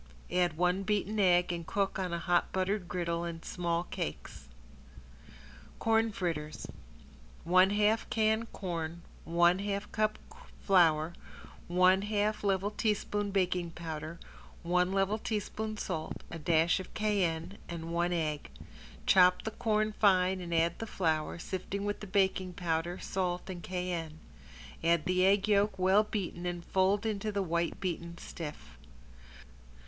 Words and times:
Add 0.31 0.57
one 0.57 0.81
beaten 0.81 1.19
egg 1.19 1.51
and 1.51 1.63
cook 1.67 1.99
on 1.99 2.11
a 2.11 2.17
hot 2.17 2.51
buttered 2.51 2.87
griddle 2.87 3.23
in 3.23 3.43
small 3.43 3.83
cakes. 3.83 4.47
~CORN 5.77 6.11
FRITTERS~ 6.11 6.65
One 7.43 7.69
half 7.69 8.09
can 8.09 8.47
corn, 8.47 9.03
one 9.25 9.59
half 9.59 9.91
cup 9.91 10.17
flour, 10.63 11.13
one 11.67 12.01
half 12.01 12.43
level 12.43 12.71
teaspoon 12.71 13.29
baking 13.29 13.69
powder, 13.69 14.19
one 14.63 14.91
level 14.91 15.19
teaspoon 15.19 15.77
salt, 15.77 16.23
a 16.31 16.39
dash 16.39 16.79
of 16.79 16.95
cayenne 16.95 17.59
and 17.69 17.93
one 17.93 18.11
egg. 18.11 18.49
Chop 19.05 19.43
the 19.43 19.51
corn 19.51 19.91
fine 19.91 20.41
and 20.41 20.51
add 20.51 20.79
the 20.79 20.87
flour, 20.87 21.37
sifted 21.37 21.81
with 21.83 21.99
the 21.99 22.07
baking 22.07 22.53
powder, 22.53 22.97
salt 22.97 23.51
and 23.51 23.61
cayenne. 23.61 24.17
Add 24.83 25.05
the 25.05 25.23
egg 25.27 25.47
yolk, 25.47 25.77
well 25.77 26.01
beaten 26.01 26.47
and 26.47 26.65
fold 26.65 27.05
in 27.05 27.19
the 27.19 27.43
white 27.43 27.79
beaten 27.79 28.17
stiff. 28.17 28.79